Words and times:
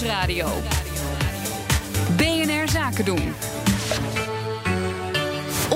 Nieuwsradio. 0.00 0.48
BNR 2.16 2.68
Zaken 2.68 3.04
doen. 3.04 3.34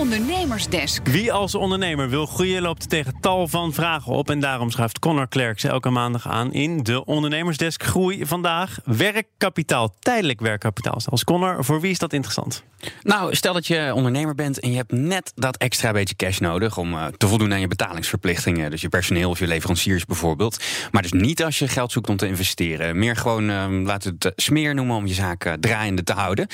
Ondernemersdesk. 0.04 1.06
Wie 1.06 1.33
als 1.33 1.54
ondernemer 1.54 2.08
wil 2.08 2.27
groeien 2.27 2.62
loopt 2.62 2.88
tegen 2.88 3.14
tal 3.21 3.49
van 3.49 3.72
vragen 3.72 4.12
op. 4.12 4.30
En 4.30 4.40
daarom 4.40 4.71
schuift 4.71 4.99
Connor 4.99 5.29
Klerks 5.29 5.65
elke 5.65 5.90
maandag 5.90 6.29
aan 6.29 6.53
in 6.53 6.83
de 6.83 7.04
Ondernemersdesk 7.04 7.83
Groei. 7.83 8.27
Vandaag 8.27 8.78
werkkapitaal, 8.85 9.95
tijdelijk 9.99 10.40
werkkapitaal. 10.40 10.99
Als 11.04 11.24
Connor, 11.24 11.64
voor 11.64 11.81
wie 11.81 11.90
is 11.90 11.99
dat 11.99 12.13
interessant? 12.13 12.64
Nou, 13.03 13.35
stel 13.35 13.53
dat 13.53 13.67
je 13.67 13.92
ondernemer 13.95 14.35
bent 14.35 14.60
en 14.60 14.71
je 14.71 14.77
hebt 14.77 14.92
net 14.92 15.32
dat 15.35 15.56
extra 15.56 15.92
beetje 15.92 16.16
cash 16.16 16.38
nodig 16.38 16.77
om 16.77 16.92
uh, 16.92 17.06
te 17.06 17.28
voldoen 17.28 17.52
aan 17.52 17.60
je 17.60 17.68
betalingsverplichtingen. 17.68 18.70
Dus 18.70 18.80
je 18.80 18.88
personeel 18.88 19.30
of 19.30 19.38
je 19.38 19.46
leveranciers 19.46 20.05
bijvoorbeeld. 20.05 20.64
Maar 20.91 21.02
dus 21.02 21.12
niet 21.12 21.45
als 21.45 21.59
je 21.59 21.68
geld 21.68 21.92
zoekt 21.92 22.09
om 22.09 22.16
te 22.16 22.27
investeren. 22.27 22.98
Meer 22.98 23.16
gewoon, 23.16 23.50
uh, 23.50 23.66
laten 23.84 24.16
we 24.18 24.28
het 24.28 24.42
smeer 24.42 24.74
noemen 24.74 24.96
om 24.96 25.06
je 25.06 25.14
zaak 25.14 25.45
uh, 25.45 25.52
draaiende 25.52 26.02
te 26.02 26.12
houden. 26.12 26.46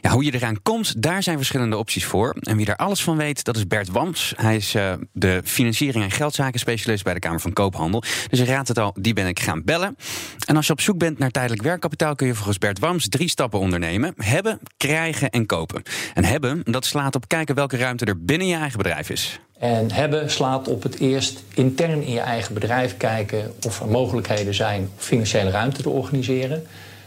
Ja, 0.00 0.10
hoe 0.10 0.24
je 0.24 0.34
eraan 0.34 0.62
komt, 0.62 1.02
daar 1.02 1.22
zijn 1.22 1.36
verschillende 1.36 1.76
opties 1.76 2.04
voor. 2.04 2.36
En 2.40 2.56
wie 2.56 2.66
daar 2.66 2.76
alles 2.76 2.95
van 3.02 3.16
weet, 3.16 3.44
dat 3.44 3.56
is 3.56 3.66
Bert 3.66 3.88
Wams. 3.88 4.32
Hij 4.36 4.56
is 4.56 4.74
uh, 4.74 4.92
de 5.12 5.40
financiering 5.44 6.04
en 6.04 6.10
geldzaken 6.10 6.60
specialist 6.60 7.04
bij 7.04 7.14
de 7.14 7.20
Kamer 7.20 7.40
van 7.40 7.52
Koophandel. 7.52 8.02
Dus 8.28 8.38
je 8.38 8.44
raadt 8.44 8.68
het 8.68 8.78
al, 8.78 8.94
die 9.00 9.12
ben 9.12 9.26
ik 9.26 9.40
gaan 9.40 9.64
bellen. 9.64 9.96
En 10.46 10.56
als 10.56 10.66
je 10.66 10.72
op 10.72 10.80
zoek 10.80 10.98
bent 10.98 11.18
naar 11.18 11.30
tijdelijk 11.30 11.62
werkkapitaal, 11.62 12.14
kun 12.14 12.26
je 12.26 12.34
volgens 12.34 12.58
Bert 12.58 12.78
Wams 12.78 13.08
drie 13.08 13.28
stappen 13.28 13.58
ondernemen: 13.58 14.14
hebben, 14.16 14.58
krijgen 14.76 15.30
en 15.30 15.46
kopen. 15.46 15.82
En 16.14 16.24
hebben, 16.24 16.62
dat 16.64 16.84
slaat 16.84 17.14
op 17.14 17.28
kijken 17.28 17.54
welke 17.54 17.76
ruimte 17.76 18.04
er 18.04 18.24
binnen 18.24 18.46
je 18.46 18.56
eigen 18.56 18.78
bedrijf 18.78 19.10
is. 19.10 19.40
En 19.58 19.92
hebben 19.92 20.30
slaat 20.30 20.68
op 20.68 20.82
het 20.82 20.98
eerst 20.98 21.42
intern 21.54 22.02
in 22.02 22.12
je 22.12 22.20
eigen 22.20 22.54
bedrijf 22.54 22.96
kijken 22.96 23.54
of 23.62 23.80
er 23.80 23.88
mogelijkheden 23.88 24.54
zijn 24.54 24.80
om 24.80 24.90
financiële 24.96 25.50
ruimte 25.50 25.82
te 25.82 25.88
organiseren. 25.90 26.66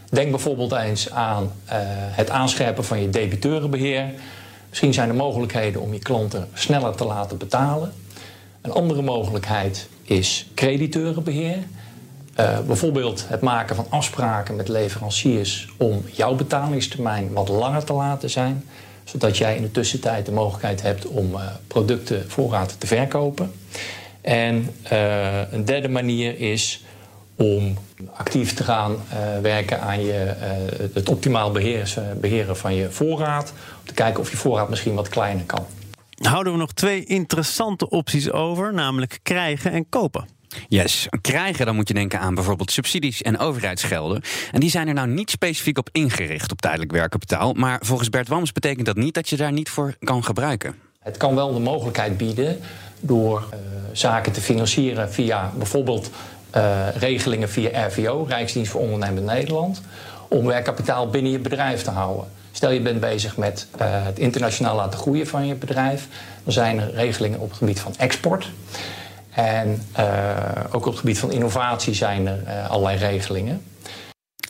Denk 0.09 0.29
bijvoorbeeld 0.31 0.71
eens 0.71 1.11
aan 1.11 1.43
uh, 1.43 1.71
het 1.93 2.29
aanscherpen 2.29 2.85
van 2.85 3.01
je 3.01 3.09
debiteurenbeheer. 3.09 4.11
Misschien 4.69 4.93
zijn 4.93 5.09
er 5.09 5.15
mogelijkheden 5.15 5.81
om 5.81 5.93
je 5.93 5.99
klanten 5.99 6.49
sneller 6.53 6.95
te 6.95 7.05
laten 7.05 7.37
betalen. 7.37 7.93
Een 8.61 8.71
andere 8.71 9.01
mogelijkheid 9.01 9.87
is 10.03 10.47
crediteurenbeheer. 10.53 11.57
Uh, 12.39 12.59
bijvoorbeeld 12.59 13.25
het 13.27 13.41
maken 13.41 13.75
van 13.75 13.85
afspraken 13.89 14.55
met 14.55 14.67
leveranciers 14.67 15.69
om 15.77 16.03
jouw 16.11 16.35
betalingstermijn 16.35 17.33
wat 17.33 17.49
langer 17.49 17.83
te 17.83 17.93
laten 17.93 18.29
zijn. 18.29 18.65
Zodat 19.03 19.37
jij 19.37 19.55
in 19.55 19.61
de 19.61 19.71
tussentijd 19.71 20.25
de 20.25 20.31
mogelijkheid 20.31 20.81
hebt 20.81 21.07
om 21.07 21.33
uh, 21.33 21.41
producten, 21.67 22.29
voorraad 22.29 22.75
te 22.77 22.87
verkopen. 22.87 23.51
En 24.21 24.69
uh, 24.91 25.51
een 25.51 25.65
derde 25.65 25.89
manier 25.89 26.39
is 26.39 26.83
om 27.39 27.77
actief 28.13 28.53
te 28.53 28.63
gaan 28.63 28.95
werken 29.41 29.81
aan 29.81 30.01
je, 30.01 30.35
het 30.93 31.09
optimaal 31.09 31.51
beheren, 31.51 32.19
beheren 32.19 32.57
van 32.57 32.75
je 32.75 32.91
voorraad. 32.91 33.53
Om 33.79 33.85
te 33.85 33.93
kijken 33.93 34.19
of 34.19 34.31
je 34.31 34.37
voorraad 34.37 34.69
misschien 34.69 34.93
wat 34.93 35.09
kleiner 35.09 35.45
kan. 35.45 35.65
Houden 36.21 36.53
we 36.53 36.59
nog 36.59 36.73
twee 36.73 37.05
interessante 37.05 37.89
opties 37.89 38.31
over, 38.31 38.73
namelijk 38.73 39.19
krijgen 39.23 39.71
en 39.71 39.89
kopen. 39.89 40.27
Yes, 40.67 41.07
krijgen, 41.21 41.65
dan 41.65 41.75
moet 41.75 41.87
je 41.87 41.93
denken 41.93 42.19
aan 42.19 42.35
bijvoorbeeld 42.35 42.71
subsidies 42.71 43.21
en 43.21 43.37
overheidsgelden. 43.37 44.21
En 44.51 44.59
die 44.59 44.69
zijn 44.69 44.87
er 44.87 44.93
nou 44.93 45.07
niet 45.07 45.29
specifiek 45.29 45.77
op 45.77 45.89
ingericht 45.91 46.51
op 46.51 46.61
tijdelijk 46.61 46.91
werkkapitaal. 46.91 47.53
Maar 47.53 47.79
volgens 47.83 48.09
Bert 48.09 48.27
Wams 48.27 48.51
betekent 48.51 48.85
dat 48.85 48.95
niet 48.95 49.13
dat 49.13 49.29
je 49.29 49.37
daar 49.37 49.51
niet 49.51 49.69
voor 49.69 49.95
kan 49.99 50.23
gebruiken. 50.23 50.75
Het 50.99 51.17
kan 51.17 51.35
wel 51.35 51.53
de 51.53 51.59
mogelijkheid 51.59 52.17
bieden 52.17 52.59
door 52.99 53.47
uh, 53.53 53.59
zaken 53.91 54.31
te 54.31 54.41
financieren 54.41 55.11
via 55.11 55.51
bijvoorbeeld 55.57 56.09
regelingen 56.95 57.49
via 57.49 57.87
RVO, 57.87 58.25
Rijksdienst 58.27 58.71
voor 58.71 58.81
Ondernemend 58.81 59.25
Nederland, 59.25 59.81
om 60.27 60.45
werkkapitaal 60.45 61.09
binnen 61.09 61.31
je 61.31 61.39
bedrijf 61.39 61.81
te 61.81 61.91
houden. 61.91 62.27
Stel 62.51 62.71
je 62.71 62.81
bent 62.81 62.99
bezig 62.99 63.37
met 63.37 63.67
uh, 63.81 64.05
het 64.05 64.19
internationaal 64.19 64.75
laten 64.75 64.99
groeien 64.99 65.27
van 65.27 65.47
je 65.47 65.55
bedrijf, 65.55 66.07
dan 66.43 66.53
zijn 66.53 66.79
er 66.79 66.93
regelingen 66.93 67.39
op 67.39 67.49
het 67.49 67.57
gebied 67.57 67.79
van 67.79 67.93
export. 67.97 68.51
En 69.29 69.83
uh, 69.99 70.05
ook 70.71 70.85
op 70.85 70.91
het 70.91 70.99
gebied 70.99 71.19
van 71.19 71.31
innovatie 71.31 71.93
zijn 71.93 72.27
er 72.27 72.43
uh, 72.47 72.69
allerlei 72.69 72.97
regelingen. 72.97 73.61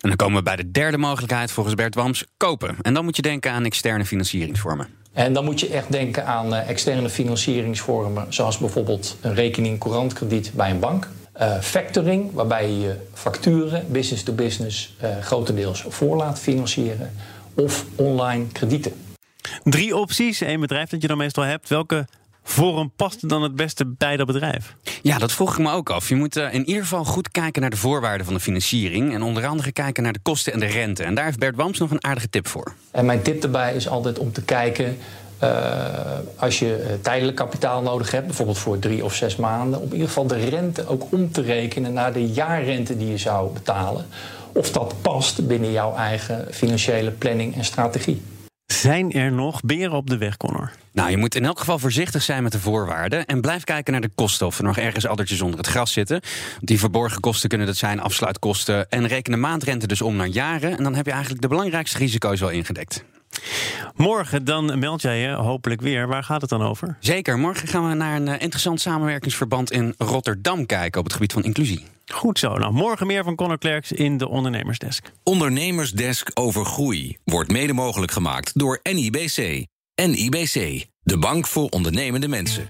En 0.02 0.08
dan 0.08 0.16
komen 0.16 0.38
we 0.38 0.44
bij 0.44 0.56
de 0.56 0.72
derde 0.72 0.98
mogelijkheid 0.98 1.52
volgens 1.52 1.76
Bert 1.76 1.96
Wams, 1.96 2.26
kopen. 2.38 2.76
En 2.82 2.94
dan 2.94 3.04
moet 3.04 3.16
je 3.16 3.22
denken 3.22 3.52
aan 3.52 3.66
externe 3.66 4.06
financieringsvormen. 4.06 4.88
En 5.14 5.34
dan 5.34 5.46
moet 5.46 5.60
je 5.60 5.70
echt 5.70 5.92
denken 5.92 6.26
aan 6.26 6.54
externe 6.54 7.10
financieringsvormen, 7.10 8.26
zoals 8.30 8.58
bijvoorbeeld 8.58 9.18
een 9.22 9.34
rekening 9.34 9.80
courantkrediet 9.80 10.52
bij 10.54 10.70
een 10.70 10.80
bank. 10.80 11.08
Uh, 11.42 11.60
factoring, 11.62 12.34
waarbij 12.34 12.72
je 12.72 12.96
facturen 13.14 13.86
business 13.92 14.24
to 14.24 14.34
business 14.34 14.96
uh, 15.04 15.18
grotendeels 15.22 15.86
voor 15.88 16.16
laat 16.18 16.40
financieren. 16.40 17.12
Of 17.54 17.86
online 17.96 18.48
kredieten. 18.48 18.94
Drie 19.64 19.96
opties, 19.96 20.42
één 20.42 20.60
bedrijf 20.60 20.90
dat 20.90 21.02
je 21.02 21.08
dan 21.08 21.18
meestal 21.18 21.44
hebt. 21.44 21.70
Welke 21.70 22.08
vorm 22.44 22.92
past 22.96 23.30
dan 23.30 23.42
het 23.42 23.56
beste 23.56 23.86
bij 23.86 24.18
dat 24.18 24.28
bedrijf? 24.28 24.76
Ja, 25.02 25.18
dat 25.18 25.32
vroeg 25.32 25.52
ik 25.52 25.58
me 25.58 25.72
ook 25.72 25.90
af. 25.90 26.10
Je 26.10 26.16
moet 26.16 26.38
uh, 26.38 26.54
in 26.54 26.68
ieder 26.68 26.84
geval 26.84 27.06
goed 27.06 27.32
kijken 27.32 27.62
naar 27.62 27.70
de 27.70 27.78
voorwaarden 27.78 28.26
van 28.26 28.34
de 28.34 28.40
financiering. 28.40 29.14
En 29.14 29.22
onder 29.22 29.46
andere 29.46 29.72
kijken 29.72 30.04
naar 30.04 30.14
de 30.14 30.20
kosten 30.22 30.54
en 30.54 30.60
de 30.60 30.66
rente. 30.66 31.04
En 31.04 31.16
daar 31.16 31.26
heeft 31.26 31.40
Bert 31.40 31.56
Wams 31.56 31.80
nog 31.80 31.92
een 31.92 32.04
aardige 32.04 32.30
tip 32.30 32.48
voor. 32.48 32.74
En 32.92 33.06
mijn 33.06 33.22
tip 33.22 33.42
daarbij 33.42 33.76
is 33.76 33.88
altijd 33.88 34.20
om 34.20 34.32
te 34.32 34.42
kijken. 34.42 34.98
Uh, 35.44 35.50
als 36.36 36.60
je 36.60 36.86
uh, 36.90 36.94
tijdelijk 37.02 37.38
kapitaal 37.38 37.82
nodig 37.82 38.12
hebt, 38.12 38.26
bijvoorbeeld 38.26 38.58
voor 38.58 38.80
drie 38.80 39.04
of 39.04 39.16
zes 39.16 39.36
maanden, 39.36 39.80
om 39.80 39.86
in 39.86 39.94
ieder 39.94 40.08
geval 40.08 40.28
de 40.28 40.50
rente 40.50 40.88
ook 40.88 41.04
om 41.12 41.32
te 41.32 41.42
rekenen 41.42 41.94
naar 41.94 42.14
de 42.14 42.28
jaarrente 42.28 42.98
die 42.98 43.10
je 43.10 43.18
zou 43.18 43.54
betalen. 43.54 44.06
Of 44.52 44.72
dat 44.72 44.96
past 45.02 45.48
binnen 45.48 45.72
jouw 45.72 45.96
eigen 45.96 46.48
financiële 46.52 47.12
planning 47.12 47.56
en 47.56 47.66
strategie. 47.66 48.22
Zijn 48.66 49.12
er 49.12 49.32
nog 49.32 49.62
beren 49.62 49.98
op 49.98 50.10
de 50.10 50.18
weg, 50.18 50.38
Connor? 50.38 50.72
Nou, 50.92 51.10
je 51.10 51.18
moet 51.18 51.36
in 51.36 51.46
elk 51.46 51.60
geval 51.60 51.80
voorzichtig 51.80 52.22
zijn 52.22 52.44
met 52.44 52.52
de 52.52 52.60
voorwaarden. 52.60 53.26
En 53.26 53.42
blijf 53.42 53.64
kijken 53.64 53.92
naar 53.92 54.02
de 54.02 54.12
kosten. 54.16 54.48
Of 54.48 54.58
er 54.58 54.64
nog 54.64 54.78
ergens 54.78 55.08
addertjes 55.08 55.42
onder 55.42 55.58
het 55.58 55.68
gras 55.68 55.94
zitten. 55.94 56.22
Die 56.60 56.80
verborgen 56.80 57.20
kosten 57.20 57.50
kunnen 57.50 57.68
dat 57.68 57.76
zijn 57.76 58.00
afsluitkosten. 58.00 58.90
En 58.90 59.08
reken 59.08 59.32
de 59.32 59.38
maandrente 59.38 59.88
dus 59.88 60.02
om 60.02 60.16
naar 60.16 60.28
jaren. 60.28 60.78
En 60.78 60.84
dan 60.84 60.96
heb 60.96 61.06
je 61.06 61.12
eigenlijk 61.12 61.42
de 61.42 61.48
belangrijkste 61.48 61.98
risico's 61.98 62.40
wel 62.40 62.50
ingedekt. 62.50 63.04
Morgen 63.96 64.46
dan 64.46 64.80
meld 64.80 65.02
jij 65.02 65.20
je 65.20 65.34
hopelijk 65.34 65.82
weer. 65.82 66.08
Waar 66.08 66.24
gaat 66.24 66.42
het 66.42 66.50
dan 66.50 66.62
over? 66.62 66.98
Zeker, 67.00 67.38
morgen 67.38 67.68
gaan 67.68 67.90
we 67.90 67.96
naar 67.96 68.16
een 68.16 68.40
interessant 68.40 68.82
samenwerkingsverband 68.82 69.72
in 69.72 69.94
Rotterdam 69.98 70.66
kijken 70.66 71.00
op 71.00 71.06
het 71.06 71.14
gebied 71.14 71.34
van 71.34 71.44
inclusie. 71.44 71.86
Goed 72.06 72.40
zo. 72.40 72.58
Nou, 72.58 72.74
morgen 72.74 73.08
meer 73.08 73.24
van 73.24 73.36
Connor 73.36 73.58
Klerks 73.58 73.92
in 73.92 74.18
de 74.18 74.28
Ondernemersdesk. 74.28 75.12
Ondernemersdesk 75.24 76.32
over 76.34 76.66
groei 76.66 77.18
wordt 77.24 77.52
mede 77.52 77.74
mogelijk 77.74 78.12
gemaakt 78.12 78.60
door 78.60 78.80
NIBC. 78.84 79.66
NIBC, 80.06 80.86
de 81.02 81.18
bank 81.18 81.48
voor 81.48 81.70
ondernemende 81.70 82.28
mensen. 82.28 82.68